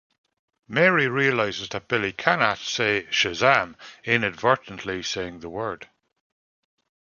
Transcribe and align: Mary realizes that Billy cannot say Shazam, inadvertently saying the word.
Mary 0.67 1.07
realizes 1.07 1.69
that 1.69 1.87
Billy 1.87 2.11
cannot 2.11 2.57
say 2.57 3.03
Shazam, 3.11 3.75
inadvertently 4.03 5.03
saying 5.03 5.41
the 5.41 5.49
word. 5.49 5.87